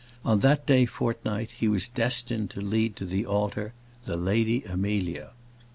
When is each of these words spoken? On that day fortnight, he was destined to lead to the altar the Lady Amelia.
On 0.25 0.39
that 0.39 0.65
day 0.65 0.87
fortnight, 0.87 1.51
he 1.51 1.67
was 1.67 1.87
destined 1.87 2.49
to 2.49 2.59
lead 2.59 2.95
to 2.95 3.05
the 3.05 3.23
altar 3.23 3.71
the 4.05 4.17
Lady 4.17 4.63
Amelia. 4.63 5.33